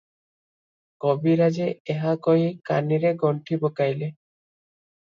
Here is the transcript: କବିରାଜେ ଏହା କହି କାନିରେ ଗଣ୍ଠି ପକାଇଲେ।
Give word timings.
କବିରାଜେ 1.05 1.69
ଏହା 1.95 2.15
କହି 2.29 2.51
କାନିରେ 2.73 3.15
ଗଣ୍ଠି 3.23 3.63
ପକାଇଲେ। 3.67 4.13